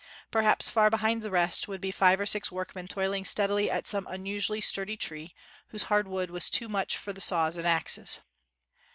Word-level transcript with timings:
Perhaps 0.31 0.71
far 0.71 0.89
behind 0.89 1.21
the 1.21 1.29
rest, 1.29 1.67
would 1.67 1.79
be 1.79 1.91
five 1.91 2.19
or 2.19 2.25
six 2.25 2.51
workmen 2.51 2.87
toiling 2.87 3.23
steadily 3.23 3.69
at 3.69 3.85
some 3.85 4.07
unusually 4.07 4.59
sturdy 4.59 4.97
tree, 4.97 5.35
whose 5.67 5.83
hard 5.93 6.07
wood 6.07 6.31
was 6.31 6.49
too 6.49 6.67
much 6.67 6.97
for 6.97 7.13
the 7.13 7.21
saws 7.21 7.55
and 7.55 7.67
axes. 7.67 8.19